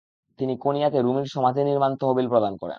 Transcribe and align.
তিনি 0.39 0.53
কোনিয়াতে 0.57 0.97
রুমির 1.01 1.27
সমাধি 1.27 1.61
নির্মানে 1.63 1.95
তহবিল 1.95 2.27
প্রদান 2.27 2.53
করেন। 2.53 2.69